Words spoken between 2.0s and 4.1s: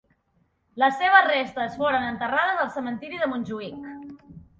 enterrades al Cementiri de Montjuïc.